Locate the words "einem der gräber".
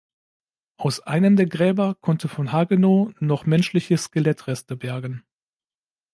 1.01-1.93